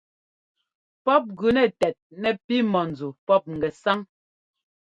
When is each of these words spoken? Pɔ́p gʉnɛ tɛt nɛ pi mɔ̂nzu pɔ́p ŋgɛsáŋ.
Pɔ́p 1.03 1.23
gʉnɛ 1.39 1.63
tɛt 1.79 1.95
nɛ 2.21 2.29
pi 2.45 2.55
mɔ̂nzu 2.71 3.07
pɔ́p 3.27 3.43
ŋgɛsáŋ. 3.55 3.99